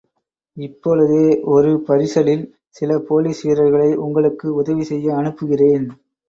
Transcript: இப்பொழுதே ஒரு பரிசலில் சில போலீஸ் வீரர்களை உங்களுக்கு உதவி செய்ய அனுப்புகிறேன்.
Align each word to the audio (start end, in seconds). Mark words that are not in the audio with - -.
இப்பொழுதே 0.57 1.25
ஒரு 1.47 1.83
பரிசலில் 1.87 2.41
சில 2.69 2.97
போலீஸ் 3.09 3.41
வீரர்களை 3.41 3.91
உங்களுக்கு 3.97 4.47
உதவி 4.55 4.83
செய்ய 4.83 5.15
அனுப்புகிறேன். 5.15 5.87